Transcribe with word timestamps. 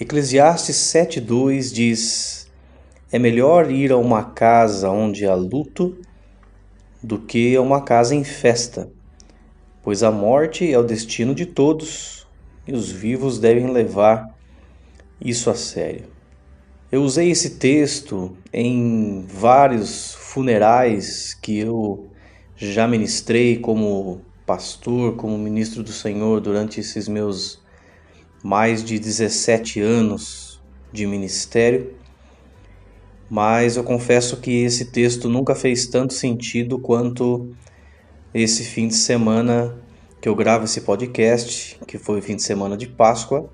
Eclesiastes 0.00 0.76
7,2 0.76 1.70
diz: 1.70 2.50
É 3.12 3.18
melhor 3.18 3.70
ir 3.70 3.92
a 3.92 3.98
uma 3.98 4.24
casa 4.24 4.88
onde 4.88 5.26
há 5.26 5.34
luto 5.34 5.94
do 7.02 7.18
que 7.18 7.54
a 7.54 7.60
uma 7.60 7.82
casa 7.82 8.14
em 8.14 8.24
festa, 8.24 8.90
pois 9.82 10.02
a 10.02 10.10
morte 10.10 10.72
é 10.72 10.78
o 10.78 10.82
destino 10.82 11.34
de 11.34 11.44
todos 11.44 12.26
e 12.66 12.72
os 12.72 12.90
vivos 12.90 13.38
devem 13.38 13.70
levar 13.70 14.26
isso 15.20 15.50
a 15.50 15.54
sério. 15.54 16.06
Eu 16.90 17.02
usei 17.02 17.30
esse 17.30 17.58
texto 17.58 18.34
em 18.50 19.26
vários 19.28 20.14
funerais 20.14 21.34
que 21.34 21.58
eu 21.58 22.08
já 22.56 22.88
ministrei 22.88 23.58
como 23.58 24.22
pastor, 24.46 25.14
como 25.16 25.36
ministro 25.36 25.82
do 25.82 25.92
Senhor 25.92 26.40
durante 26.40 26.80
esses 26.80 27.06
meus 27.06 27.59
mais 28.42 28.82
de 28.82 28.98
17 28.98 29.80
anos 29.80 30.60
de 30.92 31.06
ministério, 31.06 31.94
mas 33.28 33.76
eu 33.76 33.84
confesso 33.84 34.38
que 34.38 34.64
esse 34.64 34.86
texto 34.86 35.28
nunca 35.28 35.54
fez 35.54 35.86
tanto 35.86 36.14
sentido 36.14 36.78
quanto 36.78 37.54
esse 38.34 38.64
fim 38.64 38.88
de 38.88 38.94
semana 38.94 39.76
que 40.20 40.28
eu 40.28 40.34
gravo 40.34 40.64
esse 40.64 40.80
podcast, 40.80 41.78
que 41.86 41.96
foi 41.96 42.18
o 42.18 42.22
fim 42.22 42.36
de 42.36 42.42
semana 42.42 42.76
de 42.76 42.86
Páscoa, 42.86 43.48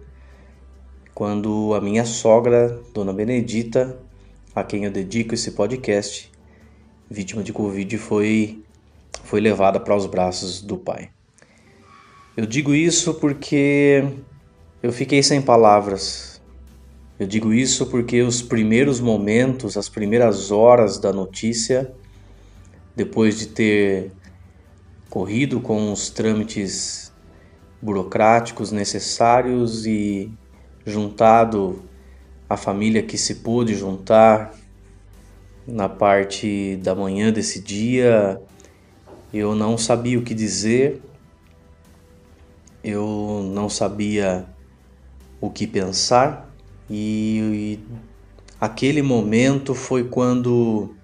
quando 1.14 1.74
a 1.74 1.80
minha 1.80 2.04
sogra, 2.04 2.80
Dona 2.92 3.12
Benedita, 3.12 3.98
a 4.54 4.64
quem 4.64 4.84
eu 4.84 4.90
dedico 4.90 5.34
esse 5.34 5.52
podcast, 5.52 6.30
vítima 7.10 7.42
de 7.42 7.52
Covid, 7.52 7.96
foi, 7.98 8.62
foi 9.22 9.40
levada 9.40 9.78
para 9.78 9.94
os 9.94 10.06
braços 10.06 10.60
do 10.60 10.76
Pai. 10.76 11.10
Eu 12.36 12.44
digo 12.46 12.74
isso 12.74 13.14
porque 13.14 14.04
eu 14.82 14.92
fiquei 14.92 15.22
sem 15.22 15.40
palavras. 15.40 16.40
Eu 17.18 17.26
digo 17.26 17.52
isso 17.52 17.86
porque 17.86 18.20
os 18.20 18.42
primeiros 18.42 19.00
momentos, 19.00 19.76
as 19.76 19.88
primeiras 19.88 20.50
horas 20.50 20.98
da 20.98 21.12
notícia, 21.12 21.90
depois 22.94 23.38
de 23.38 23.46
ter 23.46 24.12
corrido 25.08 25.60
com 25.60 25.92
os 25.92 26.10
trâmites 26.10 27.10
burocráticos 27.80 28.70
necessários 28.70 29.86
e 29.86 30.30
juntado 30.84 31.82
a 32.48 32.56
família 32.56 33.02
que 33.02 33.16
se 33.16 33.36
pôde 33.36 33.74
juntar 33.74 34.54
na 35.66 35.88
parte 35.88 36.76
da 36.82 36.94
manhã 36.94 37.32
desse 37.32 37.60
dia, 37.60 38.40
eu 39.32 39.54
não 39.54 39.76
sabia 39.76 40.18
o 40.18 40.22
que 40.22 40.34
dizer, 40.34 41.02
eu 42.84 43.42
não 43.52 43.68
sabia 43.68 44.46
o 45.40 45.50
que 45.50 45.66
pensar. 45.66 46.50
E, 46.88 47.78
e 47.78 47.80
aquele 48.60 49.02
momento 49.02 49.74
foi 49.74 50.04
quando 50.04 50.94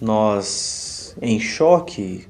nós, 0.00 1.16
em 1.20 1.38
choque, 1.38 2.28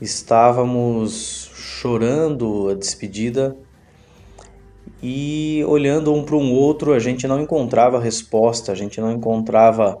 estávamos 0.00 1.50
chorando 1.54 2.68
a 2.70 2.74
despedida 2.74 3.56
e 5.02 5.62
olhando 5.66 6.12
um 6.12 6.24
para 6.24 6.36
um 6.36 6.52
outro, 6.52 6.92
a 6.92 6.98
gente 6.98 7.26
não 7.26 7.40
encontrava 7.40 8.00
resposta, 8.00 8.72
a 8.72 8.74
gente 8.74 9.00
não 9.00 9.12
encontrava 9.12 10.00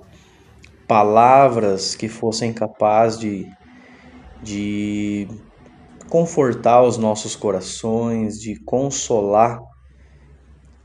palavras 0.88 1.94
que 1.94 2.08
fossem 2.08 2.52
capazes 2.52 3.18
de, 3.18 3.46
de 4.42 5.28
confortar 6.08 6.82
os 6.82 6.96
nossos 6.96 7.36
corações, 7.36 8.40
de 8.40 8.56
consolar 8.60 9.60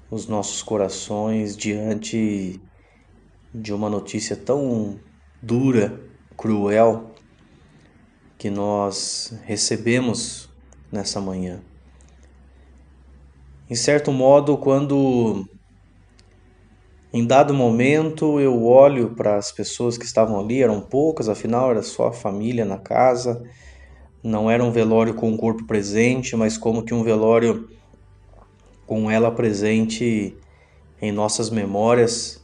os 0.10 0.28
nossos 0.28 0.64
corações 0.64 1.56
diante 1.56 2.60
de 3.54 3.74
uma 3.74 3.90
notícia 3.90 4.36
tão 4.36 5.00
dura, 5.42 6.02
cruel 6.36 7.12
que 8.38 8.50
nós 8.50 9.38
recebemos 9.44 10.50
nessa 10.92 11.20
manhã. 11.20 11.62
Em 13.70 13.76
certo 13.76 14.12
modo, 14.12 14.58
quando 14.58 15.46
em 17.12 17.26
dado 17.26 17.54
momento 17.54 18.40
eu 18.40 18.64
olho 18.66 19.16
para 19.16 19.36
as 19.36 19.52
pessoas 19.52 19.98
que 19.98 20.06
estavam 20.06 20.40
ali, 20.40 20.62
eram 20.62 20.80
poucas, 20.80 21.28
afinal 21.28 21.72
era 21.72 21.84
só 21.84 22.08
a 22.08 22.14
família 22.14 22.66
na 22.66 22.78
casa, 22.78 23.44
não 24.24 24.50
era 24.50 24.64
um 24.64 24.72
velório 24.72 25.14
com 25.14 25.32
o 25.34 25.38
corpo 25.38 25.66
presente, 25.66 26.36
mas 26.36 26.58
como 26.58 26.84
que 26.84 26.94
um 26.94 27.04
velório 27.04 27.68
com 28.90 29.12
ela 29.12 29.30
presente 29.30 30.36
em 31.00 31.12
nossas 31.12 31.52
memórias 31.52 32.44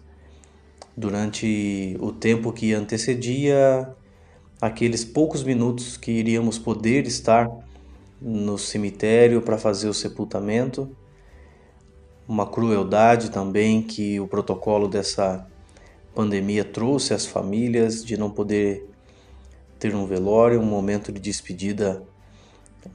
durante 0.96 1.98
o 2.00 2.12
tempo 2.12 2.54
que 2.54 2.72
antecedia 2.72 3.92
aqueles 4.62 5.04
poucos 5.04 5.42
minutos 5.42 5.98
que 5.98 6.12
iríamos 6.12 6.60
poder 6.60 7.08
estar 7.08 7.50
no 8.22 8.60
cemitério 8.60 9.42
para 9.42 9.58
fazer 9.58 9.90
o 9.90 9.94
sepultamento. 9.94 10.96
Uma 12.28 12.46
crueldade 12.46 13.32
também 13.32 13.82
que 13.82 14.20
o 14.20 14.28
protocolo 14.28 14.88
dessa 14.88 15.48
pandemia 16.14 16.64
trouxe 16.64 17.16
às 17.16 17.26
famílias 17.26 18.06
de 18.06 18.18
não 18.18 18.30
poder 18.30 18.88
ter 19.80 19.96
um 19.96 20.06
velório, 20.06 20.62
um 20.62 20.66
momento 20.66 21.12
de 21.12 21.20
despedida 21.20 22.04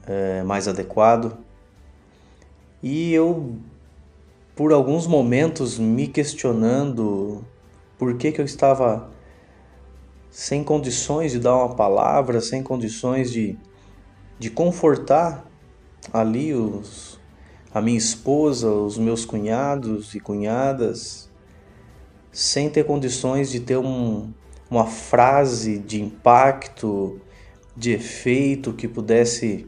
é, 0.07 0.45
mais 0.45 0.69
adequado. 0.69 1.50
E 2.83 3.13
eu, 3.13 3.57
por 4.57 4.73
alguns 4.73 5.07
momentos, 5.07 5.79
me 5.79 6.07
questionando 6.07 7.45
por 7.99 8.17
que, 8.17 8.33
que 8.33 8.41
eu 8.41 8.45
estava 8.45 9.11
sem 10.31 10.65
condições 10.65 11.33
de 11.33 11.39
dar 11.39 11.57
uma 11.57 11.75
palavra, 11.75 12.41
sem 12.41 12.63
condições 12.63 13.31
de, 13.31 13.59
de 14.39 14.49
confortar 14.49 15.45
ali 16.13 16.55
os, 16.55 17.21
a 17.75 17.81
minha 17.81 17.99
esposa, 17.99 18.71
os 18.71 18.97
meus 18.97 19.25
cunhados 19.25 20.15
e 20.15 20.21
cunhadas, 20.21 21.29
sem 22.33 22.71
ter 22.71 22.85
condições 22.85 23.51
de 23.51 23.61
ter 23.61 23.77
um, 23.77 24.33
uma 24.71 24.87
frase 24.87 25.79
de 25.79 26.01
impacto, 26.01 27.21
de 27.77 27.93
efeito 27.93 28.73
que 28.73 28.89
pudesse 28.89 29.67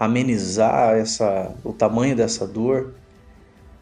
amenizar 0.00 0.96
essa, 0.96 1.54
o 1.62 1.74
tamanho 1.74 2.16
dessa 2.16 2.46
dor. 2.46 2.94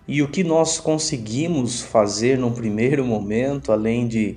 E 0.08 0.20
o 0.20 0.26
que 0.26 0.42
nós 0.42 0.80
conseguimos 0.80 1.80
fazer 1.80 2.36
num 2.36 2.52
primeiro 2.52 3.04
momento, 3.04 3.70
além 3.70 4.08
de, 4.08 4.36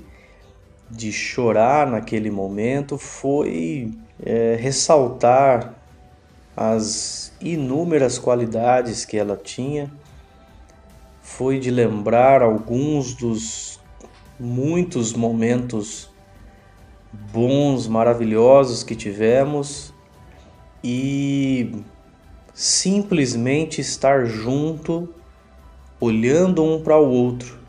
de 0.92 1.12
chorar 1.12 1.88
naquele 1.88 2.30
momento, 2.30 3.00
foi 3.00 3.92
é, 4.24 4.56
ressaltar 4.60 5.74
as 6.56 7.34
inúmeras 7.42 8.20
qualidades 8.20 9.04
que 9.04 9.18
ela 9.18 9.36
tinha, 9.36 9.92
foi 11.24 11.58
de 11.58 11.72
lembrar 11.72 12.44
alguns 12.44 13.16
dos 13.16 13.80
muitos 14.40 15.14
momentos 15.14 16.12
bons, 17.32 17.88
maravilhosos 17.88 18.84
que 18.84 18.96
tivemos 18.96 19.94
e 20.84 21.76
simplesmente 22.54 23.82
estar 23.82 24.26
junto, 24.26 25.10
olhando 26.00 26.64
um 26.64 26.82
para 26.82 26.98
o 26.98 27.10
outro. 27.10 27.60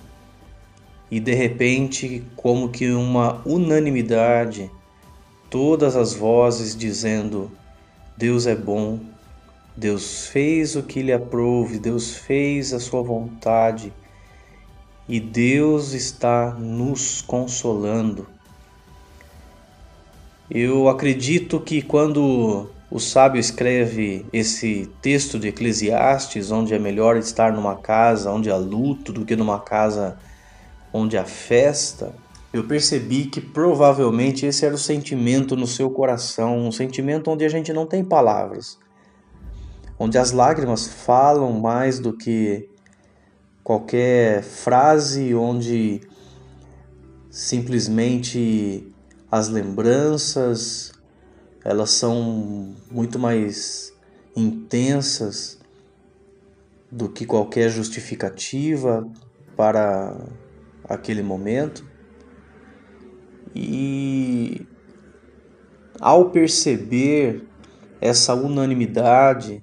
E 1.11 1.21
de 1.21 1.35
repente, 1.35 2.25
como 2.37 2.71
que 2.71 2.91
uma 2.91 3.43
unanimidade, 3.45 4.71
todas 5.51 5.95
as 5.95 6.15
vozes 6.15 6.75
dizendo: 6.75 7.51
Deus 8.17 8.47
é 8.47 8.55
bom, 8.55 8.99
Deus 9.77 10.27
fez 10.27 10.75
o 10.77 10.83
que 10.83 11.03
lhe 11.03 11.13
aprove, 11.13 11.79
Deus 11.79 12.15
fez 12.15 12.73
a 12.73 12.81
sua 12.81 13.03
vontade 13.03 13.93
e 15.09 15.21
Deus 15.21 15.93
está 15.93 16.53
nos 16.53 17.21
consolando. 17.21 18.27
Eu 20.51 20.89
acredito 20.89 21.61
que 21.61 21.83
quando 21.83 22.71
o 22.93 23.01
sábio 23.01 23.41
escreve 23.41 24.27
esse 24.35 24.87
texto 25.01 25.39
de 25.39 25.49
Eclesiastes, 25.49 26.51
onde 26.51 26.75
é 26.75 26.79
melhor 26.79 27.17
estar 27.17 27.51
numa 27.51 27.77
casa 27.77 28.31
onde 28.31 28.51
há 28.51 28.57
luto 28.59 29.15
do 29.15 29.25
que 29.25 29.35
numa 29.35 29.59
casa 29.59 30.19
onde 30.93 31.17
há 31.17 31.25
festa, 31.25 32.15
eu 32.53 32.65
percebi 32.65 33.25
que 33.25 33.41
provavelmente 33.41 34.45
esse 34.45 34.67
era 34.67 34.75
o 34.75 34.79
sentimento 34.79 35.57
no 35.57 35.67
seu 35.67 35.89
coração, 35.91 36.59
um 36.59 36.71
sentimento 36.71 37.31
onde 37.31 37.47
a 37.47 37.49
gente 37.49 37.73
não 37.73 37.87
tem 37.87 38.05
palavras, 38.05 38.79
onde 39.99 40.19
as 40.19 40.31
lágrimas 40.31 40.87
falam 40.87 41.51
mais 41.51 41.99
do 41.99 42.13
que 42.13 42.69
qualquer 43.65 44.43
frase, 44.43 45.35
onde 45.35 46.03
simplesmente 47.31 48.87
as 49.31 49.49
lembranças, 49.49 50.92
elas 51.65 51.91
são 51.91 52.75
muito 52.91 53.19
mais 53.19 53.93
intensas 54.37 55.59
do 56.91 57.09
que 57.09 57.25
qualquer 57.25 57.71
justificativa 57.71 59.09
para 59.57 60.17
aquele 60.85 61.23
momento. 61.23 61.87
E 63.55 64.67
ao 66.01 66.31
perceber 66.31 67.47
essa 68.01 68.35
unanimidade 68.35 69.63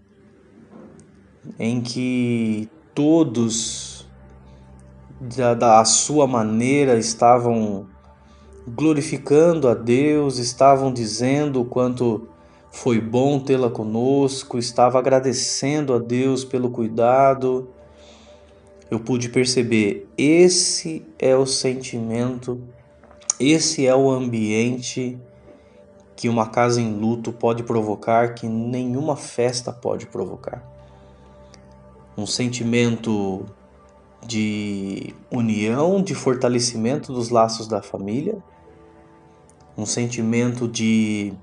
em 1.57 1.81
que 1.81 2.69
todos 2.93 4.07
da, 5.19 5.53
da 5.53 5.85
sua 5.85 6.25
maneira 6.25 6.97
estavam 6.97 7.87
glorificando 8.75 9.67
a 9.67 9.73
Deus, 9.73 10.37
estavam 10.37 10.93
dizendo 10.93 11.61
o 11.61 11.65
quanto 11.65 12.27
foi 12.71 13.01
bom 13.01 13.39
tê-la 13.39 13.69
conosco, 13.69 14.57
estava 14.57 14.99
agradecendo 14.99 15.93
a 15.93 15.99
Deus 15.99 16.45
pelo 16.45 16.69
cuidado. 16.69 17.69
Eu 18.89 18.99
pude 18.99 19.29
perceber, 19.29 20.07
esse 20.17 21.05
é 21.17 21.35
o 21.35 21.45
sentimento, 21.45 22.61
esse 23.39 23.85
é 23.85 23.95
o 23.95 24.09
ambiente 24.09 25.17
que 26.15 26.27
uma 26.27 26.47
casa 26.47 26.81
em 26.81 26.93
luto 26.93 27.31
pode 27.31 27.63
provocar, 27.63 28.33
que 28.33 28.47
nenhuma 28.47 29.15
festa 29.15 29.71
pode 29.71 30.05
provocar. 30.07 30.63
Um 32.17 32.25
sentimento 32.25 33.45
de 34.25 35.13
união, 35.31 36.01
de 36.01 36.13
fortalecimento 36.13 37.13
dos 37.13 37.29
laços 37.29 37.67
da 37.67 37.81
família, 37.81 38.43
um 39.79 39.85
sentimento 39.85 40.67
de, 40.67 41.33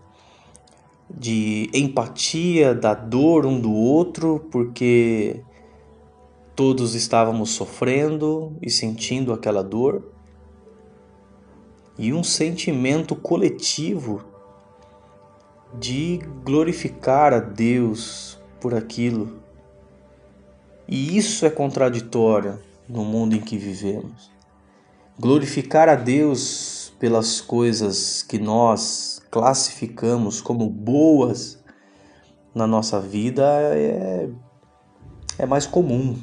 de 1.10 1.70
empatia 1.72 2.74
da 2.74 2.92
dor 2.92 3.46
um 3.46 3.58
do 3.58 3.72
outro, 3.72 4.46
porque 4.50 5.42
todos 6.54 6.94
estávamos 6.94 7.50
sofrendo 7.50 8.56
e 8.60 8.70
sentindo 8.70 9.32
aquela 9.32 9.62
dor, 9.62 10.12
e 11.98 12.12
um 12.12 12.22
sentimento 12.22 13.16
coletivo 13.16 14.22
de 15.78 16.20
glorificar 16.44 17.32
a 17.32 17.40
Deus 17.40 18.38
por 18.60 18.74
aquilo. 18.74 19.38
E 20.86 21.16
isso 21.16 21.44
é 21.46 21.50
contraditório 21.50 22.58
no 22.88 23.04
mundo 23.04 23.34
em 23.34 23.40
que 23.40 23.56
vivemos. 23.56 24.30
Glorificar 25.18 25.88
a 25.88 25.94
Deus 25.94 26.85
pelas 26.98 27.40
coisas 27.40 28.22
que 28.22 28.38
nós 28.38 29.20
classificamos 29.30 30.40
como 30.40 30.68
boas 30.68 31.62
na 32.54 32.66
nossa 32.66 32.98
vida 32.98 33.44
é, 33.74 34.28
é 35.38 35.46
mais 35.46 35.66
comum. 35.66 36.16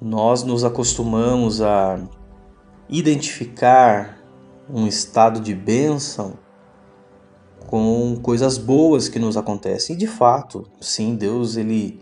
Nós 0.00 0.42
nos 0.44 0.64
acostumamos 0.64 1.62
a 1.62 1.98
identificar 2.88 4.18
um 4.68 4.86
estado 4.86 5.40
de 5.40 5.54
bênção 5.54 6.38
com 7.66 8.16
coisas 8.22 8.58
boas 8.58 9.08
que 9.08 9.18
nos 9.18 9.36
acontecem. 9.36 9.96
E 9.96 9.98
de 9.98 10.06
fato, 10.06 10.66
sim, 10.80 11.16
Deus 11.16 11.56
ele, 11.56 12.00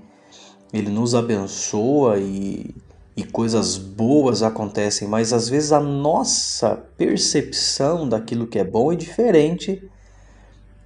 ele 0.72 0.90
nos 0.90 1.14
abençoa 1.14 2.19
e 2.19 2.75
e 3.16 3.24
coisas 3.24 3.78
boas 3.78 4.42
acontecem, 4.42 5.08
mas 5.08 5.32
às 5.32 5.48
vezes 5.48 5.72
a 5.72 5.80
nossa 5.80 6.76
percepção 6.98 8.06
daquilo 8.06 8.46
que 8.46 8.58
é 8.58 8.64
bom 8.64 8.92
é 8.92 8.96
diferente 8.96 9.82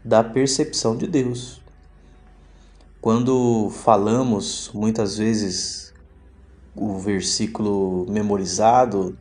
da 0.04 0.22
percepção 0.22 0.96
de 0.96 1.08
Deus. 1.08 1.60
Quando 3.00 3.68
falamos 3.70 4.70
muitas 4.72 5.16
vezes 5.16 5.92
o 6.76 6.98
versículo 6.98 8.06
memorizado 8.08 9.18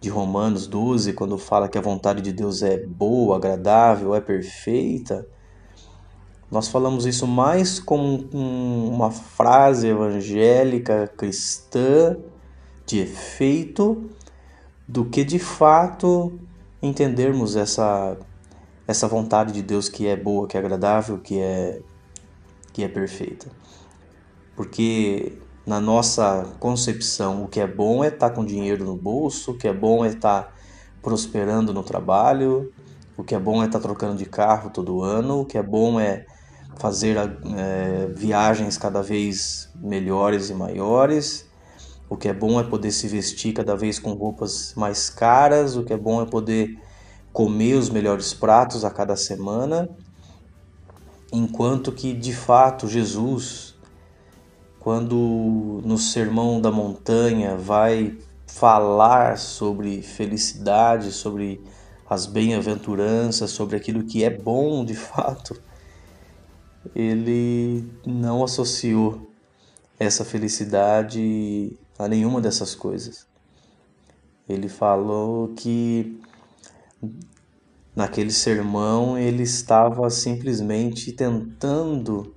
de 0.00 0.08
Romanos 0.08 0.66
12, 0.66 1.14
quando 1.14 1.36
fala 1.36 1.68
que 1.68 1.78
a 1.78 1.82
vontade 1.82 2.22
de 2.22 2.32
Deus 2.32 2.62
é 2.62 2.78
boa, 2.78 3.36
agradável, 3.36 4.14
é 4.14 4.20
perfeita, 4.20 5.26
nós 6.52 6.68
falamos 6.68 7.06
isso 7.06 7.26
mais 7.26 7.80
como 7.80 8.28
uma 8.30 9.10
frase 9.10 9.88
evangélica 9.88 11.10
cristã 11.16 12.18
de 12.84 12.98
efeito 12.98 14.10
do 14.86 15.06
que 15.06 15.24
de 15.24 15.38
fato 15.38 16.38
entendermos 16.82 17.56
essa 17.56 18.18
essa 18.86 19.08
vontade 19.08 19.52
de 19.52 19.62
Deus 19.62 19.88
que 19.88 20.06
é 20.06 20.14
boa, 20.14 20.46
que 20.46 20.54
é 20.54 20.60
agradável, 20.60 21.16
que 21.16 21.40
é 21.40 21.80
que 22.70 22.84
é 22.84 22.88
perfeita. 22.88 23.46
Porque 24.54 25.38
na 25.64 25.80
nossa 25.80 26.54
concepção, 26.60 27.44
o 27.44 27.48
que 27.48 27.60
é 27.60 27.66
bom 27.66 28.04
é 28.04 28.08
estar 28.08 28.28
com 28.28 28.44
dinheiro 28.44 28.84
no 28.84 28.94
bolso, 28.94 29.52
o 29.52 29.56
que 29.56 29.68
é 29.68 29.72
bom 29.72 30.04
é 30.04 30.08
estar 30.08 30.54
prosperando 31.00 31.72
no 31.72 31.82
trabalho, 31.82 32.70
o 33.16 33.24
que 33.24 33.34
é 33.34 33.38
bom 33.38 33.62
é 33.62 33.66
estar 33.66 33.80
trocando 33.80 34.16
de 34.16 34.26
carro 34.26 34.68
todo 34.68 35.02
ano, 35.02 35.40
o 35.40 35.46
que 35.46 35.56
é 35.56 35.62
bom 35.62 35.98
é 35.98 36.26
fazer 36.76 37.16
é, 37.16 38.06
viagens 38.14 38.76
cada 38.76 39.02
vez 39.02 39.70
melhores 39.76 40.50
e 40.50 40.54
maiores. 40.54 41.46
O 42.08 42.16
que 42.16 42.28
é 42.28 42.32
bom 42.32 42.60
é 42.60 42.64
poder 42.64 42.90
se 42.90 43.08
vestir 43.08 43.52
cada 43.54 43.76
vez 43.76 43.98
com 43.98 44.12
roupas 44.12 44.74
mais 44.76 45.08
caras. 45.08 45.76
O 45.76 45.82
que 45.82 45.92
é 45.92 45.96
bom 45.96 46.20
é 46.22 46.26
poder 46.26 46.78
comer 47.32 47.74
os 47.74 47.88
melhores 47.88 48.34
pratos 48.34 48.84
a 48.84 48.90
cada 48.90 49.16
semana. 49.16 49.88
Enquanto 51.32 51.90
que 51.90 52.12
de 52.12 52.34
fato 52.34 52.86
Jesus, 52.86 53.74
quando 54.78 55.80
no 55.84 55.96
Sermão 55.96 56.60
da 56.60 56.70
Montanha 56.70 57.56
vai 57.56 58.18
falar 58.46 59.38
sobre 59.38 60.02
felicidade, 60.02 61.10
sobre 61.10 61.62
as 62.08 62.26
bem-aventuranças, 62.26 63.50
sobre 63.50 63.76
aquilo 63.76 64.04
que 64.04 64.22
é 64.22 64.28
bom 64.28 64.84
de 64.84 64.94
fato, 64.94 65.58
ele 66.94 67.84
não 68.06 68.42
associou 68.42 69.30
essa 69.98 70.24
felicidade 70.24 71.76
a 71.98 72.08
nenhuma 72.08 72.40
dessas 72.40 72.74
coisas. 72.74 73.26
Ele 74.48 74.68
falou 74.68 75.48
que 75.54 76.20
naquele 77.94 78.32
sermão 78.32 79.16
ele 79.16 79.42
estava 79.42 80.08
simplesmente 80.10 81.12
tentando 81.12 82.34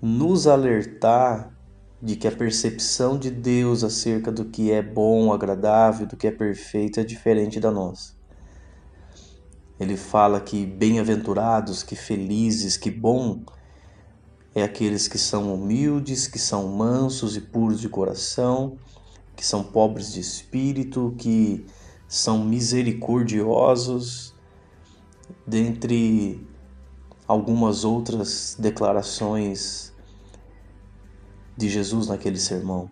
nos 0.00 0.46
alertar 0.46 1.52
de 2.00 2.16
que 2.16 2.28
a 2.28 2.32
percepção 2.32 3.18
de 3.18 3.30
Deus 3.30 3.82
acerca 3.82 4.30
do 4.30 4.44
que 4.44 4.70
é 4.70 4.82
bom, 4.82 5.32
agradável, 5.32 6.06
do 6.06 6.16
que 6.16 6.26
é 6.26 6.30
perfeito 6.30 7.00
é 7.00 7.04
diferente 7.04 7.58
da 7.58 7.70
nossa. 7.70 8.12
Ele 9.80 9.96
fala 9.96 10.40
que 10.40 10.64
bem-aventurados, 10.66 11.82
que 11.82 11.96
felizes, 11.96 12.76
que 12.76 12.90
bom 12.90 13.42
é 14.54 14.62
aqueles 14.62 15.08
que 15.08 15.18
são 15.18 15.52
humildes, 15.52 16.28
que 16.28 16.38
são 16.38 16.68
mansos 16.68 17.36
e 17.36 17.40
puros 17.40 17.80
de 17.80 17.88
coração, 17.88 18.78
que 19.34 19.44
são 19.44 19.64
pobres 19.64 20.12
de 20.12 20.20
espírito, 20.20 21.14
que 21.18 21.66
são 22.06 22.44
misericordiosos, 22.44 24.32
dentre 25.44 26.46
algumas 27.26 27.84
outras 27.84 28.56
declarações 28.58 29.92
de 31.56 31.68
Jesus 31.68 32.06
naquele 32.06 32.38
sermão. 32.38 32.88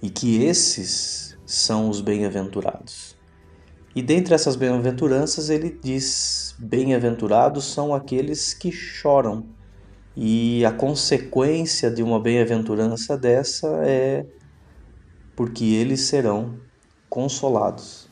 E 0.00 0.08
que 0.08 0.42
esses 0.42 1.36
são 1.44 1.90
os 1.90 2.00
bem-aventurados. 2.00 3.14
E 3.94 4.02
dentre 4.02 4.34
essas 4.34 4.56
bem-aventuranças, 4.56 5.50
ele 5.50 5.78
diz: 5.82 6.54
Bem-aventurados 6.58 7.64
são 7.64 7.94
aqueles 7.94 8.54
que 8.54 8.72
choram 8.72 9.46
e 10.16 10.64
a 10.64 10.70
consequência 10.70 11.90
de 11.90 12.02
uma 12.02 12.20
bem-aventurança 12.20 13.16
dessa 13.18 13.66
é 13.84 14.24
porque 15.34 15.64
eles 15.64 16.02
serão 16.02 16.58
consolados. 17.08 18.08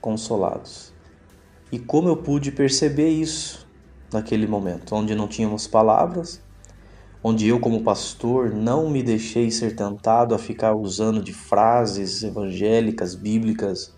Consolados. 0.00 0.92
E 1.70 1.78
como 1.78 2.08
eu 2.08 2.16
pude 2.16 2.50
perceber 2.50 3.08
isso 3.08 3.66
naquele 4.12 4.46
momento, 4.46 4.94
onde 4.94 5.14
não 5.14 5.28
tínhamos 5.28 5.66
palavras, 5.66 6.42
onde 7.22 7.46
eu, 7.46 7.60
como 7.60 7.84
pastor, 7.84 8.50
não 8.50 8.90
me 8.90 9.02
deixei 9.02 9.50
ser 9.50 9.76
tentado 9.76 10.34
a 10.34 10.38
ficar 10.38 10.74
usando 10.74 11.22
de 11.22 11.32
frases 11.32 12.24
evangélicas, 12.24 13.14
bíblicas, 13.14 13.94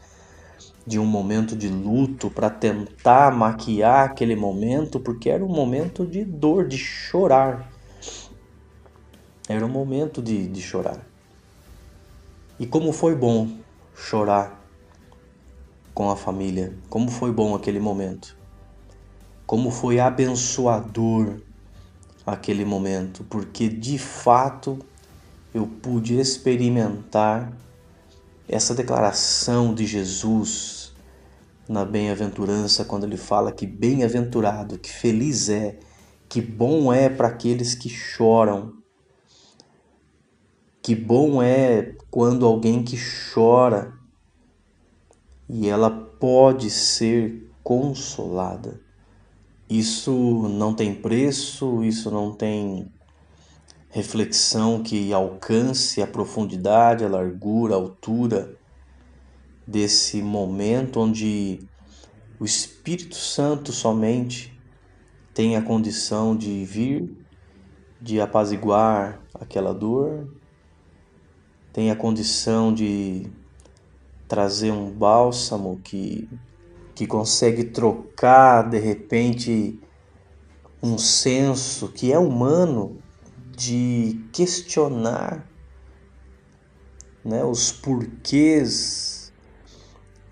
de 0.87 0.99
um 0.99 1.07
momento 1.07 1.57
de 1.57 1.69
luto 1.69 2.31
para 2.31 2.50
tentar 2.50 3.33
maquiar 3.33 4.11
aquele 4.11 4.37
momento, 4.37 5.00
porque 5.00 5.31
era 5.31 5.45
um 5.45 5.49
momento 5.49 6.07
de 6.07 6.25
dor, 6.25 6.69
de 6.69 6.76
chorar. 6.76 7.71
Era 9.49 9.64
um 9.64 9.69
momento 9.69 10.23
de, 10.23 10.47
de 10.47 10.61
chorar. 10.61 11.07
E 12.59 12.67
como 12.67 12.93
foi 12.93 13.14
bom 13.14 13.49
chorar 13.95 14.62
com 15.95 16.11
a 16.11 16.17
família, 16.17 16.76
como 16.91 17.11
foi 17.11 17.33
bom 17.33 17.55
aquele 17.55 17.81
momento. 17.81 18.37
Como 19.47 19.71
foi 19.71 20.00
abençoador 20.00 21.41
aquele 22.26 22.64
momento, 22.64 23.25
porque 23.25 23.69
de 23.69 23.99
fato 23.99 24.79
eu 25.53 25.67
pude 25.67 26.19
experimentar 26.19 27.53
essa 28.48 28.74
declaração 28.74 29.74
de 29.74 29.86
Jesus 29.86 30.94
na 31.68 31.84
bem-aventurança, 31.84 32.84
quando 32.84 33.04
ele 33.04 33.16
fala 33.16 33.50
que 33.50 33.66
bem-aventurado, 33.66 34.78
que 34.78 34.90
feliz 34.90 35.48
é, 35.48 35.78
que 36.28 36.40
bom 36.40 36.92
é 36.92 37.08
para 37.08 37.28
aqueles 37.28 37.74
que 37.74 37.88
choram. 37.88 38.74
Que 40.82 40.94
bom 40.94 41.42
é 41.42 41.96
quando 42.10 42.44
alguém 42.44 42.82
que 42.82 42.96
chora 43.32 43.94
e 45.48 45.68
ela 45.68 45.90
pode 45.90 46.70
ser 46.70 47.50
consolada. 47.62 48.80
Isso 49.68 50.12
não 50.48 50.74
tem 50.74 50.94
preço, 50.94 51.82
isso 51.82 52.10
não 52.10 52.34
tem 52.34 52.92
reflexão 53.94 54.82
que 54.82 55.12
alcance 55.12 56.02
a 56.02 56.06
profundidade, 56.06 57.04
a 57.04 57.08
largura, 57.08 57.74
a 57.74 57.76
altura 57.76 58.56
desse 59.64 60.20
momento 60.20 60.98
onde 60.98 61.60
o 62.40 62.44
Espírito 62.44 63.14
Santo 63.14 63.70
somente 63.70 64.52
tem 65.32 65.54
a 65.54 65.62
condição 65.62 66.36
de 66.36 66.64
vir, 66.64 67.24
de 68.00 68.20
apaziguar 68.20 69.22
aquela 69.32 69.72
dor, 69.72 70.28
tem 71.72 71.92
a 71.92 71.94
condição 71.94 72.74
de 72.74 73.30
trazer 74.26 74.72
um 74.72 74.90
bálsamo 74.90 75.80
que, 75.84 76.28
que 76.96 77.06
consegue 77.06 77.62
trocar 77.62 78.68
de 78.68 78.78
repente 78.80 79.78
um 80.82 80.98
senso 80.98 81.86
que 81.90 82.12
é 82.12 82.18
humano 82.18 83.03
de 83.56 84.20
questionar 84.32 85.49
né, 87.25 87.44
os 87.44 87.73
porquês. 87.73 89.32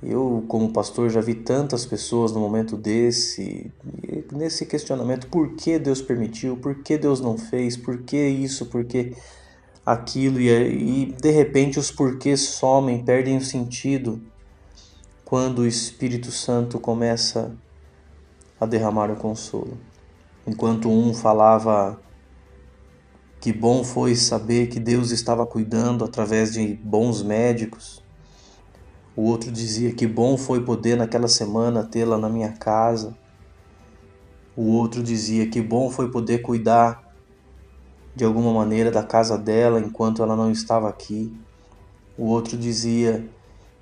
Eu, 0.03 0.45
como 0.49 0.73
pastor, 0.73 1.11
já 1.11 1.21
vi 1.21 1.35
tantas 1.35 1.87
pessoas 1.87 2.33
no 2.33 2.41
momento 2.41 2.77
desse, 2.77 3.71
nesse 4.33 4.67
questionamento: 4.67 5.29
por 5.29 5.55
que 5.55 5.79
Deus 5.79 6.03
permitiu, 6.03 6.57
por 6.57 6.83
que 6.83 6.99
Deus 6.99 7.21
não 7.21 7.39
fez, 7.39 7.77
por 7.77 7.99
que 8.03 8.17
isso, 8.17 8.67
por 8.67 8.85
que 8.85 9.17
aquilo, 9.87 10.41
e, 10.41 10.49
e 10.51 11.13
de 11.13 11.31
repente 11.31 11.79
os 11.79 11.91
porquês 11.91 12.41
somem, 12.41 13.05
perdem 13.05 13.37
o 13.37 13.45
sentido 13.45 14.21
quando 15.25 15.61
o 15.61 15.67
Espírito 15.67 16.31
Santo 16.31 16.79
começa 16.79 17.57
a 18.61 18.67
derramar 18.67 19.11
o 19.11 19.17
consolo. 19.17 19.79
Enquanto 20.47 20.91
um 20.91 21.15
falava 21.15 22.01
que 23.43 23.53
bom 23.53 23.83
foi 23.83 24.15
saber 24.15 24.69
que 24.69 24.79
Deus 24.79 25.11
estava 25.11 25.45
cuidando 25.45 26.05
através 26.05 26.53
de 26.53 26.75
bons 26.77 27.25
médicos. 27.25 28.01
O 29.17 29.23
outro 29.23 29.51
dizia 29.51 29.93
que 29.93 30.07
bom 30.07 30.37
foi 30.37 30.65
poder 30.65 30.97
naquela 30.97 31.27
semana 31.27 31.83
tê-la 31.83 32.17
na 32.17 32.29
minha 32.29 32.53
casa. 32.53 33.19
O 34.57 34.71
outro 34.71 35.03
dizia 35.03 35.49
que 35.49 35.61
bom 35.61 35.91
foi 35.91 36.09
poder 36.09 36.39
cuidar 36.39 37.03
de 38.15 38.25
alguma 38.25 38.53
maneira 38.53 38.93
da 38.93 39.03
casa 39.03 39.37
dela 39.37 39.81
enquanto 39.81 40.23
ela 40.23 40.37
não 40.37 40.53
estava 40.53 40.89
aqui. 40.89 41.37
O 42.17 42.27
outro 42.27 42.57
dizia 42.57 43.29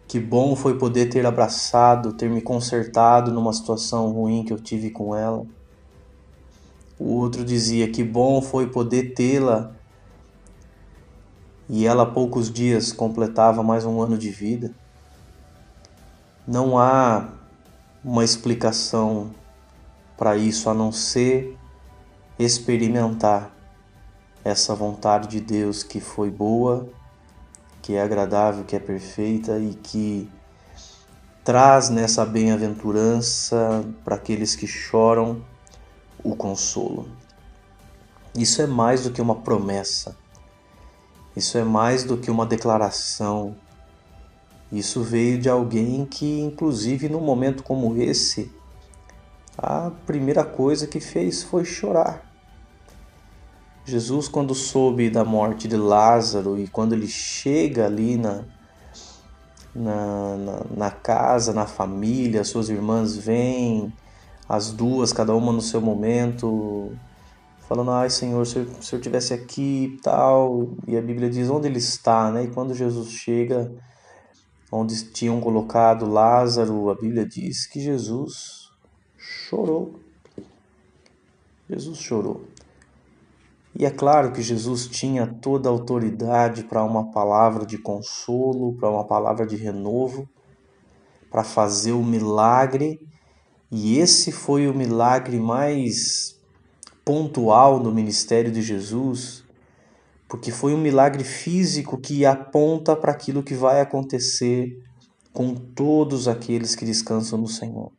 que 0.09 0.19
bom 0.19 0.57
foi 0.57 0.79
poder 0.79 1.11
ter 1.11 1.27
abraçado, 1.27 2.15
ter 2.15 2.31
me 2.31 2.41
consertado 2.41 3.31
numa 3.31 3.53
situação 3.53 4.11
ruim 4.11 4.43
que 4.43 4.55
eu 4.55 4.59
tive 4.59 4.89
com 4.89 5.15
ela. 5.15 5.45
O 7.01 7.15
outro 7.15 7.43
dizia 7.43 7.91
que 7.91 8.05
bom 8.05 8.43
foi 8.43 8.67
poder 8.67 9.15
tê-la. 9.15 9.73
E 11.67 11.87
ela, 11.87 12.03
há 12.03 12.07
poucos 12.07 12.53
dias, 12.53 12.93
completava 12.93 13.63
mais 13.63 13.87
um 13.87 14.03
ano 14.03 14.19
de 14.19 14.29
vida. 14.29 14.71
Não 16.47 16.79
há 16.79 17.31
uma 18.05 18.23
explicação 18.23 19.31
para 20.15 20.37
isso 20.37 20.69
a 20.69 20.75
não 20.75 20.93
ser 20.93 21.57
experimentar 22.39 23.51
essa 24.45 24.75
vontade 24.75 25.27
de 25.29 25.41
Deus 25.41 25.83
que 25.83 26.01
foi 26.01 26.31
boa, 26.31 26.87
que 27.81 27.95
é 27.95 28.03
agradável, 28.03 28.63
que 28.63 28.77
é 28.77 28.79
perfeita 28.79 29.59
e 29.59 29.73
que 29.73 30.29
traz 31.43 31.89
nessa 31.89 32.27
bem-aventurança 32.27 33.87
para 34.05 34.17
aqueles 34.17 34.55
que 34.55 34.67
choram 34.67 35.49
o 36.23 36.35
consolo. 36.35 37.09
Isso 38.35 38.63
é 38.63 38.67
mais 38.67 39.03
do 39.03 39.11
que 39.11 39.21
uma 39.21 39.37
promessa, 39.37 40.17
isso 41.37 41.59
é 41.59 41.65
mais 41.65 42.05
do 42.05 42.17
que 42.17 42.31
uma 42.31 42.47
declaração. 42.47 43.57
Isso 44.73 45.03
veio 45.03 45.39
de 45.39 45.49
alguém 45.49 46.05
que, 46.05 46.41
inclusive, 46.41 47.09
num 47.09 47.21
momento 47.21 47.63
como 47.63 47.97
esse, 48.01 48.53
a 49.59 49.91
primeira 50.07 50.45
coisa 50.45 50.87
que 50.87 51.01
fez 51.01 51.43
foi 51.43 51.65
chorar. 51.65 52.31
Jesus, 53.85 54.29
quando 54.29 54.55
soube 54.55 55.11
da 55.11 55.25
morte 55.25 55.67
de 55.67 55.77
Lázaro 55.77 56.59
e 56.59 56.69
quando 56.69 56.93
ele 56.93 57.09
chega 57.09 57.87
ali 57.87 58.17
na, 58.17 58.45
na, 59.75 60.37
na, 60.37 60.65
na 60.77 60.91
casa, 60.91 61.53
na 61.53 61.67
família, 61.67 62.45
suas 62.45 62.69
irmãs 62.69 63.17
vêm, 63.17 63.93
as 64.51 64.73
duas, 64.73 65.13
cada 65.13 65.33
uma 65.33 65.53
no 65.53 65.63
seu 65.63 65.81
momento, 65.81 66.91
falando: 67.69 67.93
Ai 67.93 68.11
Senhor, 68.11 68.45
se 68.45 68.57
eu, 68.57 68.67
se 68.81 68.93
eu 68.93 69.01
tivesse 69.01 69.33
aqui 69.33 69.95
e 69.95 70.03
tal. 70.03 70.71
E 70.89 70.97
a 70.97 71.01
Bíblia 71.01 71.31
diz 71.31 71.49
onde 71.49 71.69
ele 71.69 71.79
está, 71.79 72.33
né? 72.33 72.43
E 72.43 72.49
quando 72.49 72.75
Jesus 72.75 73.13
chega, 73.13 73.73
onde 74.73 75.05
tinham 75.13 75.41
colocado 75.41 76.05
Lázaro, 76.05 76.91
a 76.91 76.97
Bíblia 76.97 77.25
diz 77.25 77.65
que 77.65 77.79
Jesus 77.79 78.73
chorou. 79.17 79.95
Jesus 81.69 81.99
chorou. 81.99 82.43
E 83.79 83.87
é 83.87 83.91
claro 83.91 84.33
que 84.33 84.43
Jesus 84.43 84.89
tinha 84.89 85.29
toda 85.29 85.69
a 85.69 85.73
autoridade 85.73 86.65
para 86.65 86.83
uma 86.83 87.13
palavra 87.13 87.65
de 87.65 87.79
consolo, 87.79 88.73
para 88.73 88.91
uma 88.91 89.05
palavra 89.05 89.47
de 89.47 89.55
renovo, 89.55 90.29
para 91.31 91.45
fazer 91.45 91.93
o 91.93 92.03
milagre 92.03 92.99
e 93.71 93.99
esse 93.99 94.33
foi 94.33 94.67
o 94.67 94.75
milagre 94.75 95.39
mais 95.39 96.37
pontual 97.05 97.79
no 97.79 97.93
ministério 97.93 98.51
de 98.51 98.63
Jesus, 98.63 99.45
porque 100.29 100.51
foi 100.51 100.75
um 100.75 100.79
milagre 100.79 101.25
físico 101.25 101.99
que 101.99 102.27
aponta 102.27 102.97
para 102.97 103.13
aquilo 103.13 103.43
que 103.43 103.55
vai 103.55 103.81
acontecer 103.81 104.77
com 105.33 105.55
todos 105.55 106.27
aqueles 106.27 106.75
que 106.75 106.85
descansam 106.85 107.39
no 107.39 107.49
Senhor. 107.49 107.93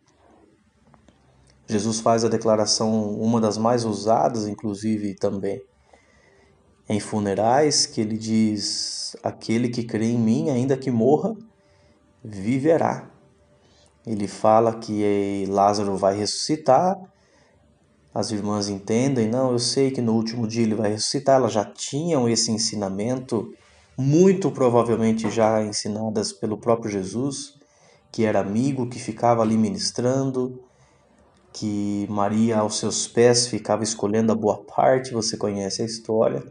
Jesus 1.68 2.02
faz 2.02 2.26
a 2.26 2.30
declaração, 2.30 3.14
uma 3.14 3.40
das 3.40 3.58
mais 3.58 3.86
usadas, 3.86 4.48
inclusive 4.48 5.16
também 5.16 5.62
em 6.90 7.00
funerais, 7.00 7.86
que 7.86 8.02
ele 8.02 8.18
diz: 8.18 9.16
Aquele 9.24 9.70
que 9.70 9.84
crê 9.84 10.08
em 10.08 10.20
mim, 10.20 10.50
ainda 10.50 10.76
que 10.76 10.92
morra, 10.92 11.34
viverá. 12.22 13.10
Ele 14.06 14.28
fala 14.28 14.74
que 14.76 15.46
Lázaro 15.48 15.96
vai 15.96 16.18
ressuscitar. 16.18 17.00
As 18.14 18.32
irmãs 18.32 18.68
entendem, 18.68 19.30
não, 19.30 19.52
eu 19.52 19.60
sei 19.60 19.92
que 19.92 20.02
no 20.02 20.14
último 20.14 20.48
dia 20.48 20.64
ele 20.64 20.76
vai 20.76 20.92
ressuscitar. 20.92 21.36
Elas 21.36 21.54
já 21.54 21.64
tinham 21.64 22.28
esse 22.28 22.52
ensinamento, 22.52 23.54
muito 23.98 24.52
provavelmente 24.52 25.30
já 25.30 25.64
ensinadas 25.64 26.34
pelo 26.34 26.58
próprio 26.58 26.92
Jesus, 26.92 27.56
que 28.12 28.26
era 28.26 28.40
amigo, 28.40 28.90
que 28.90 29.00
ficava 29.00 29.42
ali 29.42 29.56
ministrando, 29.56 30.60
que 31.54 32.08
Maria 32.10 32.60
aos 32.60 32.80
seus 32.80 33.08
pés 33.08 33.48
ficava 33.48 33.84
escolhendo 33.84 34.32
a 34.32 34.36
boa 34.36 34.64
parte, 34.64 35.14
você 35.14 35.38
conhece 35.38 35.82
a 35.82 35.86
história. 35.86 36.44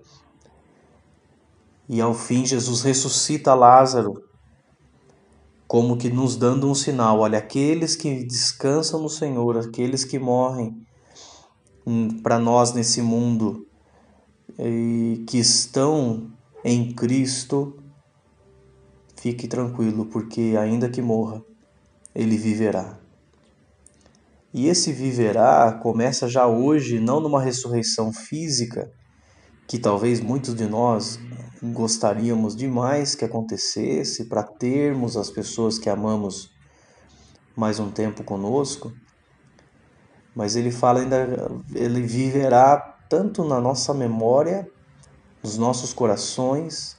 E 1.88 2.00
ao 2.00 2.14
fim 2.14 2.47
Jesus 2.47 2.83
ressuscita 2.83 3.52
Lázaro 3.54 4.29
como 5.71 5.97
que 5.97 6.11
nos 6.11 6.35
dando 6.35 6.69
um 6.69 6.75
sinal: 6.75 7.21
olha, 7.21 7.39
aqueles 7.39 7.95
que 7.95 8.25
descansam 8.25 9.00
no 9.00 9.09
Senhor, 9.09 9.57
aqueles 9.57 10.05
que 10.05 10.19
morrem 10.19 10.77
hum, 11.87 12.21
para 12.25 12.41
nós 12.41 12.73
nesse 12.73 13.00
mundo 13.00 13.69
e 14.59 15.25
que 15.29 15.39
estão 15.39 16.29
em 16.65 16.93
Cristo, 16.93 17.79
fique 19.15 19.47
tranquilo, 19.47 20.07
porque 20.07 20.57
ainda 20.59 20.89
que 20.89 21.00
morra, 21.00 21.41
ele 22.12 22.37
viverá. 22.37 22.99
E 24.53 24.67
esse 24.67 24.93
viverá 24.93 25.71
começa 25.81 26.29
já 26.29 26.49
hoje, 26.49 26.99
não 26.99 27.21
numa 27.21 27.41
ressurreição 27.41 28.12
física, 28.12 28.91
que 29.69 29.79
talvez 29.79 30.19
muitos 30.19 30.53
de 30.53 30.67
nós 30.67 31.21
gostaríamos 31.62 32.57
demais 32.57 33.14
que 33.14 33.25
acontecesse 33.25 34.25
para 34.25 34.43
termos 34.43 35.17
as 35.17 35.31
pessoas 35.31 35.79
que 35.79 35.90
amamos 35.90 36.50
mais 37.55 37.79
um 37.79 37.90
tempo 37.90 38.25
conosco, 38.25 38.93
mas 40.35 40.57
ele 40.57 40.71
fala 40.71 41.00
ainda, 41.00 41.50
ele 41.75 42.00
viverá 42.00 42.76
tanto 43.09 43.45
na 43.45 43.61
nossa 43.61 43.93
memória 43.93 44.71
nos 45.43 45.59
nossos 45.59 45.93
corações, 45.93 46.97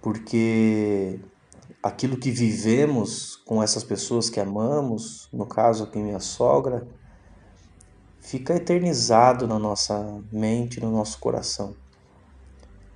porque 0.00 1.20
aquilo 1.82 2.16
que 2.16 2.30
vivemos 2.30 3.36
com 3.44 3.62
essas 3.62 3.82
pessoas 3.84 4.30
que 4.30 4.40
amamos, 4.40 5.28
no 5.32 5.46
caso 5.46 5.84
aqui 5.84 5.98
minha 5.98 6.20
sogra, 6.20 6.86
fica 8.20 8.54
eternizado 8.54 9.46
na 9.46 9.58
nossa 9.58 10.22
mente, 10.30 10.80
no 10.80 10.90
nosso 10.90 11.18
coração. 11.18 11.74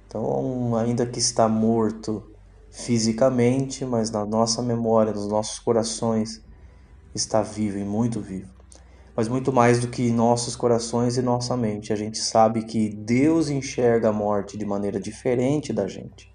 Então, 0.07 0.77
ainda 0.77 1.07
que 1.07 1.19
está 1.19 1.49
morto 1.49 2.23
fisicamente, 2.71 3.85
mas 3.85 4.11
na 4.11 4.25
nossa 4.25 4.63
memória, 4.63 5.13
nos 5.13 5.29
nossos 5.29 5.59
corações, 5.59 6.43
está 7.15 7.43
vivo 7.43 7.79
e 7.79 7.85
muito 7.85 8.21
vivo. 8.21 8.55
Mas 9.17 9.29
muito 9.29 9.51
mais 9.53 9.81
do 9.81 9.89
que 9.89 10.11
nossos 10.11 10.55
corações 10.55 11.17
e 11.17 11.23
nossa 11.23 11.57
mente, 11.57 11.93
a 11.93 11.97
gente 11.97 12.19
sabe 12.19 12.65
que 12.65 12.91
Deus 12.91 13.49
enxerga 13.49 14.11
a 14.11 14.13
morte 14.13 14.59
de 14.59 14.67
maneira 14.67 15.01
diferente 15.01 15.73
da 15.73 15.89
gente. 15.89 16.31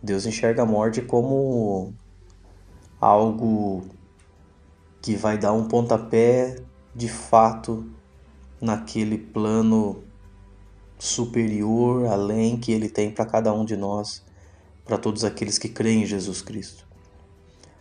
Deus 0.00 0.24
enxerga 0.24 0.62
a 0.62 0.66
morte 0.66 1.02
como 1.02 1.92
algo 3.00 3.84
que 5.02 5.16
vai 5.16 5.36
dar 5.36 5.52
um 5.52 5.66
pontapé 5.66 6.56
de 6.94 7.08
fato 7.08 7.84
naquele 8.60 9.18
plano 9.18 10.04
superior, 10.98 12.06
além 12.06 12.56
que 12.56 12.72
ele 12.72 12.88
tem 12.88 13.10
para 13.10 13.24
cada 13.24 13.52
um 13.52 13.64
de 13.64 13.76
nós, 13.76 14.22
para 14.84 14.98
todos 14.98 15.24
aqueles 15.24 15.58
que 15.58 15.68
creem 15.68 16.02
em 16.02 16.06
Jesus 16.06 16.42
Cristo. 16.42 16.86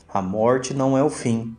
A 0.08 0.22
morte 0.22 0.74
não 0.74 0.98
é 0.98 1.04
o 1.04 1.10
fim. 1.10 1.56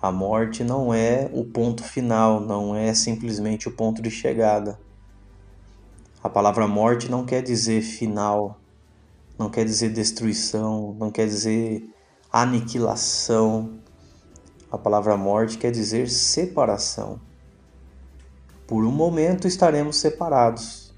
A 0.00 0.10
morte 0.10 0.64
não 0.64 0.92
é 0.92 1.30
o 1.32 1.44
ponto 1.44 1.84
final, 1.84 2.40
não 2.40 2.74
é 2.74 2.92
simplesmente 2.92 3.68
o 3.68 3.72
ponto 3.72 4.02
de 4.02 4.10
chegada. 4.10 4.78
A 6.22 6.28
palavra 6.28 6.66
morte 6.66 7.10
não 7.10 7.24
quer 7.24 7.42
dizer 7.42 7.82
final, 7.82 8.58
não 9.38 9.50
quer 9.50 9.64
dizer 9.64 9.90
destruição, 9.90 10.94
não 10.98 11.10
quer 11.10 11.26
dizer 11.26 11.88
aniquilação. 12.32 13.78
A 14.70 14.78
palavra 14.78 15.16
morte 15.16 15.58
quer 15.58 15.70
dizer 15.70 16.08
separação. 16.08 17.20
Por 18.66 18.84
um 18.84 18.92
momento 18.92 19.46
estaremos 19.46 19.96
separados. 19.96 20.94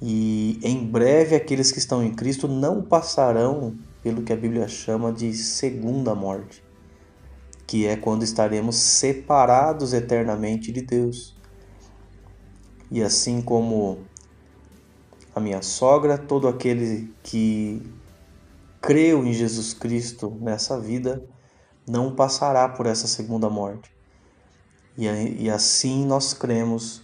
E 0.00 0.60
em 0.62 0.86
breve 0.86 1.34
aqueles 1.34 1.72
que 1.72 1.78
estão 1.78 2.02
em 2.02 2.14
Cristo 2.14 2.46
não 2.46 2.82
passarão 2.82 3.76
pelo 4.02 4.22
que 4.22 4.32
a 4.32 4.36
Bíblia 4.36 4.68
chama 4.68 5.12
de 5.12 5.34
segunda 5.34 6.14
morte, 6.14 6.62
que 7.66 7.86
é 7.86 7.96
quando 7.96 8.22
estaremos 8.22 8.76
separados 8.76 9.92
eternamente 9.92 10.70
de 10.70 10.82
Deus. 10.82 11.36
E 12.90 13.02
assim 13.02 13.42
como 13.42 13.98
a 15.34 15.40
minha 15.40 15.62
sogra, 15.62 16.16
todo 16.16 16.46
aquele 16.46 17.12
que 17.22 17.82
creu 18.80 19.26
em 19.26 19.32
Jesus 19.32 19.74
Cristo 19.74 20.34
nessa 20.40 20.80
vida 20.80 21.22
não 21.86 22.14
passará 22.14 22.68
por 22.68 22.86
essa 22.86 23.08
segunda 23.08 23.50
morte. 23.50 23.97
E, 25.00 25.48
assim 25.48 26.04
nós 26.04 26.34
cremos 26.34 27.02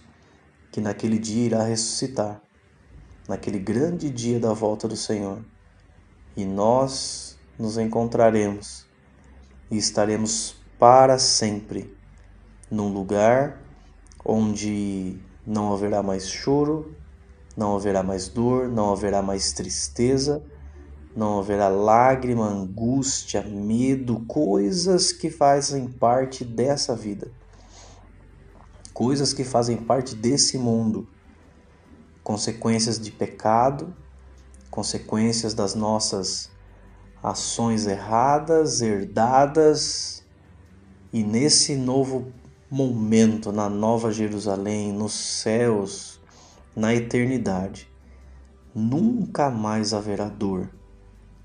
que 0.69 0.81
naquele 0.81 1.17
dia 1.17 1.45
irá 1.45 1.63
ressuscitar, 1.63 2.41
naquele 3.25 3.57
grande 3.57 4.09
dia 4.09 4.37
da 4.37 4.51
volta 4.51 4.85
do 4.85 4.97
Senhor. 4.97 5.39
E 6.35 6.43
nós 6.43 7.39
nos 7.57 7.77
encontraremos 7.77 8.85
e 9.71 9.77
estaremos 9.77 10.57
para 10.77 11.17
sempre 11.17 11.95
num 12.69 12.91
lugar 12.91 13.61
onde 14.25 15.17
não 15.47 15.71
haverá 15.73 16.03
mais 16.03 16.27
choro, 16.27 16.93
não 17.55 17.77
haverá 17.77 18.03
mais 18.03 18.27
dor, 18.27 18.67
não 18.67 18.91
haverá 18.91 19.21
mais 19.21 19.53
tristeza, 19.53 20.43
não 21.15 21.39
haverá 21.39 21.69
lágrima, 21.69 22.45
angústia, 22.45 23.41
medo, 23.41 24.25
coisas 24.27 25.13
que 25.13 25.29
fazem 25.29 25.87
parte 25.87 26.43
dessa 26.43 26.93
vida, 26.93 27.31
coisas 28.95 29.33
que 29.33 29.43
fazem 29.43 29.75
parte 29.75 30.15
desse 30.15 30.57
mundo, 30.57 31.05
consequências 32.23 32.97
de 32.97 33.11
pecado, 33.11 33.93
consequências 34.71 35.53
das 35.53 35.75
nossas 35.75 36.49
ações 37.21 37.87
erradas, 37.87 38.81
herdadas, 38.81 40.23
e 41.11 41.25
nesse 41.25 41.75
novo 41.75 42.31
momento, 42.71 43.51
na 43.51 43.67
Nova 43.69 44.13
Jerusalém, 44.13 44.93
nos 44.93 45.11
céus, 45.11 46.21
na 46.73 46.95
eternidade, 46.95 47.91
nunca 48.73 49.49
mais 49.49 49.93
haverá 49.93 50.29
dor, 50.29 50.69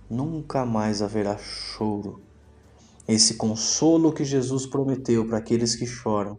nunca 0.09 0.65
mais 0.65 1.03
haverá 1.03 1.37
choro. 1.37 2.23
Esse 3.09 3.35
consolo 3.35 4.13
que 4.13 4.25
Jesus 4.25 4.67
prometeu 4.67 5.27
para 5.27 5.39
aqueles 5.39 5.75
que 5.75 5.85
choram, 5.85 6.39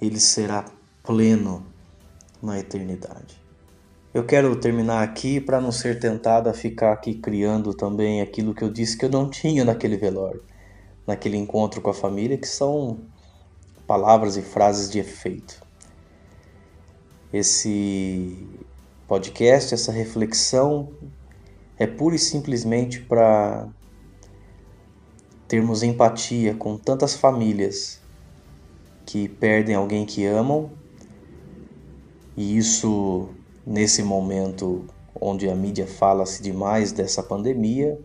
ele 0.00 0.20
será 0.20 0.64
pleno 1.02 1.66
na 2.42 2.58
eternidade. 2.58 3.40
Eu 4.14 4.24
quero 4.24 4.56
terminar 4.56 5.02
aqui 5.02 5.40
para 5.40 5.60
não 5.60 5.70
ser 5.70 5.98
tentado 5.98 6.48
a 6.48 6.54
ficar 6.54 6.92
aqui 6.92 7.14
criando 7.14 7.74
também 7.74 8.20
aquilo 8.20 8.54
que 8.54 8.62
eu 8.62 8.70
disse 8.70 8.96
que 8.96 9.04
eu 9.04 9.10
não 9.10 9.28
tinha 9.30 9.64
naquele 9.64 9.96
velório, 9.96 10.42
naquele 11.06 11.36
encontro 11.36 11.80
com 11.80 11.90
a 11.90 11.94
família, 11.94 12.38
que 12.38 12.48
são 12.48 12.98
palavras 13.86 14.36
e 14.36 14.42
frases 14.42 14.90
de 14.90 14.98
efeito 14.98 15.66
esse 17.32 18.46
podcast, 19.06 19.74
essa 19.74 19.92
reflexão 19.92 20.92
é 21.78 21.86
pura 21.86 22.16
e 22.16 22.18
simplesmente 22.18 23.00
para 23.00 23.68
termos 25.46 25.82
empatia 25.82 26.54
com 26.54 26.76
tantas 26.76 27.14
famílias 27.14 28.00
que 29.06 29.28
perdem 29.28 29.74
alguém 29.74 30.04
que 30.04 30.26
amam, 30.26 30.70
e 32.36 32.58
isso 32.58 33.28
nesse 33.64 34.02
momento 34.02 34.84
onde 35.18 35.48
a 35.48 35.54
mídia 35.54 35.86
fala-se 35.86 36.42
demais 36.42 36.92
dessa 36.92 37.22
pandemia, 37.22 37.98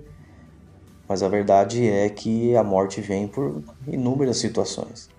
mas 1.08 1.22
a 1.22 1.28
verdade 1.28 1.86
é 1.86 2.08
que 2.08 2.56
a 2.56 2.64
morte 2.64 3.02
vem 3.02 3.28
por 3.28 3.62
inúmeras 3.86 4.38
situações. 4.38 5.10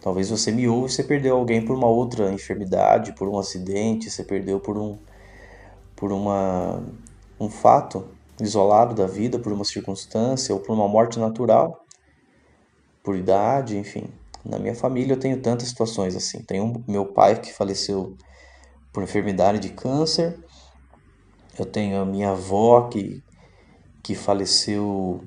Talvez 0.00 0.30
você 0.30 0.52
me 0.52 0.68
ouve 0.68 0.86
e 0.86 0.94
você 0.94 1.02
perdeu 1.02 1.36
alguém 1.36 1.64
por 1.64 1.76
uma 1.76 1.88
outra 1.88 2.32
enfermidade, 2.32 3.12
por 3.14 3.28
um 3.28 3.38
acidente, 3.38 4.10
você 4.10 4.22
perdeu 4.22 4.60
por 4.60 4.78
um 4.78 4.96
por 5.96 6.12
uma 6.12 6.82
um 7.38 7.50
fato 7.50 8.06
isolado 8.40 8.94
da 8.94 9.06
vida, 9.06 9.38
por 9.38 9.52
uma 9.52 9.64
circunstância 9.64 10.54
ou 10.54 10.60
por 10.60 10.72
uma 10.72 10.88
morte 10.88 11.18
natural, 11.18 11.84
por 13.02 13.16
idade, 13.16 13.76
enfim. 13.76 14.04
Na 14.44 14.58
minha 14.58 14.74
família 14.74 15.14
eu 15.14 15.20
tenho 15.20 15.40
tantas 15.40 15.68
situações 15.68 16.16
assim. 16.16 16.42
Tenho 16.42 16.82
meu 16.88 17.06
pai 17.06 17.40
que 17.40 17.52
faleceu 17.52 18.16
por 18.92 19.02
enfermidade 19.02 19.58
de 19.58 19.70
câncer. 19.70 20.38
Eu 21.58 21.66
tenho 21.66 22.00
a 22.00 22.04
minha 22.04 22.30
avó 22.30 22.88
que 22.88 23.22
que 24.02 24.14
faleceu 24.14 25.22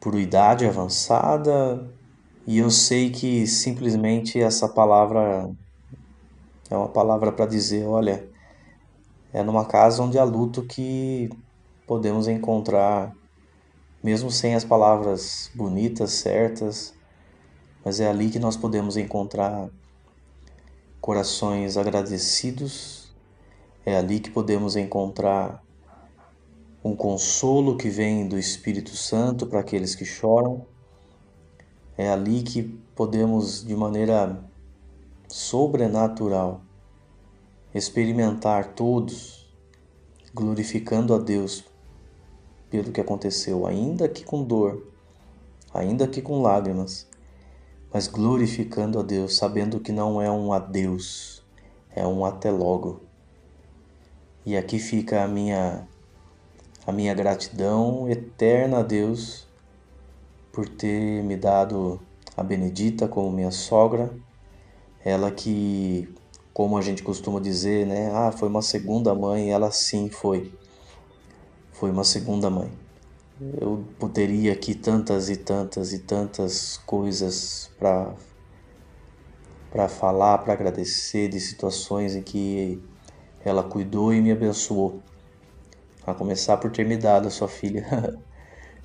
por 0.00 0.14
idade 0.14 0.66
avançada, 0.66 1.90
e 2.46 2.58
eu 2.58 2.70
sei 2.70 3.10
que 3.10 3.46
simplesmente 3.46 4.40
essa 4.40 4.68
palavra 4.68 5.50
é 6.70 6.76
uma 6.76 6.88
palavra 6.88 7.32
para 7.32 7.46
dizer, 7.46 7.86
olha, 7.86 8.28
é 9.32 9.42
numa 9.42 9.64
casa 9.64 10.02
onde 10.02 10.18
há 10.18 10.24
luto 10.24 10.62
que 10.62 11.28
podemos 11.86 12.28
encontrar, 12.28 13.12
mesmo 14.02 14.30
sem 14.30 14.54
as 14.54 14.64
palavras 14.64 15.50
bonitas, 15.54 16.12
certas, 16.12 16.94
mas 17.86 18.00
é 18.00 18.08
ali 18.08 18.30
que 18.30 18.40
nós 18.40 18.56
podemos 18.56 18.96
encontrar 18.96 19.70
corações 21.00 21.76
agradecidos, 21.76 23.14
é 23.84 23.96
ali 23.96 24.18
que 24.18 24.28
podemos 24.28 24.74
encontrar 24.74 25.62
um 26.82 26.96
consolo 26.96 27.76
que 27.76 27.88
vem 27.88 28.26
do 28.26 28.36
Espírito 28.36 28.96
Santo 28.96 29.46
para 29.46 29.60
aqueles 29.60 29.94
que 29.94 30.04
choram. 30.04 30.66
É 31.96 32.10
ali 32.10 32.42
que 32.42 32.64
podemos, 32.96 33.64
de 33.64 33.76
maneira 33.76 34.36
sobrenatural, 35.28 36.62
experimentar 37.72 38.74
todos 38.74 39.48
glorificando 40.34 41.14
a 41.14 41.18
Deus 41.18 41.64
pelo 42.68 42.90
que 42.90 43.00
aconteceu, 43.00 43.64
ainda 43.64 44.08
que 44.08 44.24
com 44.24 44.42
dor, 44.42 44.88
ainda 45.72 46.08
que 46.08 46.20
com 46.20 46.42
lágrimas, 46.42 47.06
mas 47.96 48.08
glorificando 48.08 48.98
a 49.00 49.02
Deus, 49.02 49.38
sabendo 49.38 49.80
que 49.80 49.90
não 49.90 50.20
é 50.20 50.30
um 50.30 50.52
adeus, 50.52 51.42
é 51.94 52.06
um 52.06 52.26
até 52.26 52.50
logo. 52.50 53.00
E 54.44 54.54
aqui 54.54 54.78
fica 54.78 55.24
a 55.24 55.26
minha 55.26 55.88
a 56.86 56.92
minha 56.92 57.14
gratidão 57.14 58.06
eterna 58.06 58.80
a 58.80 58.82
Deus 58.82 59.46
por 60.52 60.68
ter 60.68 61.22
me 61.22 61.38
dado 61.38 61.98
a 62.36 62.42
Benedita 62.42 63.08
como 63.08 63.32
minha 63.32 63.50
sogra, 63.50 64.12
ela 65.02 65.30
que 65.30 66.06
como 66.52 66.76
a 66.76 66.82
gente 66.82 67.02
costuma 67.02 67.40
dizer, 67.40 67.86
né? 67.86 68.10
Ah, 68.12 68.30
foi 68.30 68.50
uma 68.50 68.60
segunda 68.60 69.14
mãe, 69.14 69.52
ela 69.52 69.70
sim 69.70 70.10
foi. 70.10 70.52
Foi 71.72 71.90
uma 71.90 72.04
segunda 72.04 72.50
mãe. 72.50 72.70
Eu 73.38 73.84
poderia 73.98 74.54
aqui 74.54 74.74
tantas 74.74 75.28
e 75.28 75.36
tantas 75.36 75.92
e 75.92 75.98
tantas 75.98 76.78
coisas 76.86 77.70
para 77.78 78.14
para 79.70 79.88
falar, 79.90 80.38
para 80.38 80.54
agradecer 80.54 81.28
de 81.28 81.38
situações 81.38 82.16
em 82.16 82.22
que 82.22 82.82
ela 83.44 83.62
cuidou 83.62 84.14
e 84.14 84.22
me 84.22 84.32
abençoou. 84.32 85.02
A 86.06 86.14
começar 86.14 86.56
por 86.56 86.70
ter 86.70 86.86
me 86.86 86.96
dado 86.96 87.28
a 87.28 87.30
sua 87.30 87.46
filha 87.46 87.84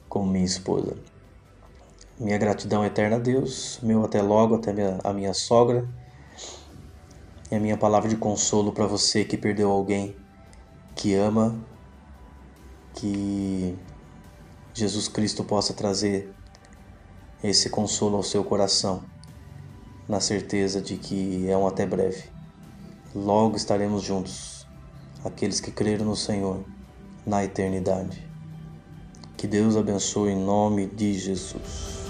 como 0.09 0.29
minha 0.29 0.43
esposa. 0.43 0.97
Minha 2.19 2.37
gratidão 2.37 2.83
eterna 2.83 3.15
a 3.15 3.19
Deus, 3.19 3.79
meu 3.81 4.03
até 4.03 4.21
logo, 4.21 4.55
até 4.55 4.73
minha, 4.73 4.99
a 5.01 5.13
minha 5.13 5.33
sogra. 5.33 5.87
E 7.49 7.55
a 7.55 7.59
minha 7.59 7.77
palavra 7.77 8.09
de 8.09 8.17
consolo 8.17 8.73
para 8.73 8.85
você 8.85 9.23
que 9.23 9.37
perdeu 9.37 9.71
alguém 9.71 10.13
que 10.93 11.13
ama, 11.13 11.55
que 12.93 13.77
Jesus 14.73 15.07
Cristo 15.07 15.43
possa 15.43 15.73
trazer 15.73 16.33
esse 17.43 17.69
consolo 17.69 18.15
ao 18.15 18.23
seu 18.23 18.43
coração, 18.43 19.03
na 20.07 20.19
certeza 20.19 20.81
de 20.81 20.97
que 20.97 21.49
é 21.49 21.57
um 21.57 21.67
até 21.67 21.85
breve. 21.85 22.23
Logo 23.13 23.57
estaremos 23.57 24.01
juntos, 24.03 24.65
aqueles 25.25 25.59
que 25.59 25.71
creram 25.71 26.05
no 26.05 26.15
Senhor, 26.15 26.63
na 27.25 27.43
eternidade. 27.43 28.25
Que 29.35 29.47
Deus 29.47 29.75
abençoe 29.75 30.31
em 30.31 30.39
nome 30.39 30.85
de 30.85 31.13
Jesus. 31.13 32.00